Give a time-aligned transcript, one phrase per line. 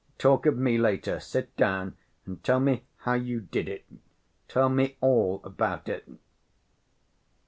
[0.17, 1.19] "Talk of me later.
[1.19, 1.95] Sit down
[2.25, 3.85] and tell me how you did it.
[4.47, 6.07] Tell me all about it."